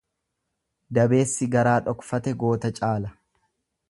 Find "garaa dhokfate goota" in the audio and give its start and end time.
1.57-2.75